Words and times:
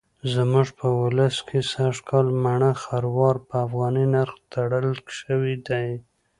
زموږ 0.33 0.67
په 0.79 0.87
ولس 1.01 1.35
کې 1.47 1.59
سږکال 1.73 2.27
مڼه 2.43 2.71
خروار 2.83 3.35
په 3.47 3.55
افغانۍ 3.65 4.05
نرخ 4.15 4.35
تړل 4.53 4.87
شوی 5.19 5.55
دی. 5.67 5.87